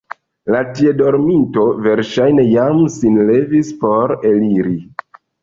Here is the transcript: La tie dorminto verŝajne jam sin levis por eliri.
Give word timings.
La 0.53 0.61
tie 0.77 0.93
dorminto 1.01 1.65
verŝajne 1.87 2.47
jam 2.47 2.81
sin 2.95 3.21
levis 3.33 3.71
por 3.85 4.17
eliri. 4.33 4.77